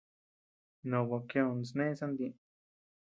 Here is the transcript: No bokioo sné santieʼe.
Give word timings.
No 0.89 0.99
bokioo 1.09 1.53
sné 1.69 1.85
santieʼe. 1.99 2.33